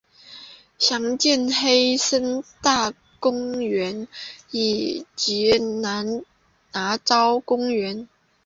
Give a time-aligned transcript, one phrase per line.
[0.79, 3.61] 详见黑森大公国
[4.49, 6.03] 以及拿
[7.05, 8.07] 绍公国。